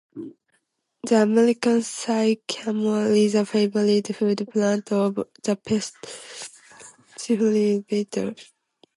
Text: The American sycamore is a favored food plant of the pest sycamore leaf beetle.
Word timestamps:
The 1.03 1.21
American 1.21 1.83
sycamore 1.83 3.05
is 3.13 3.35
a 3.35 3.45
favored 3.45 4.07
food 4.15 4.49
plant 4.51 4.91
of 4.91 5.13
the 5.43 5.55
pest 5.55 5.93
sycamore 7.19 7.51
leaf 7.51 7.85
beetle. 7.85 8.33